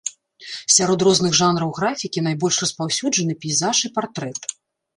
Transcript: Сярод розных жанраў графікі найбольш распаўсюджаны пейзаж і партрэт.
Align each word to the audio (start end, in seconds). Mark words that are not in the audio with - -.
Сярод 0.75 1.03
розных 1.07 1.31
жанраў 1.41 1.69
графікі 1.81 2.25
найбольш 2.29 2.57
распаўсюджаны 2.65 3.39
пейзаж 3.47 3.77
і 3.87 3.95
партрэт. 3.99 4.53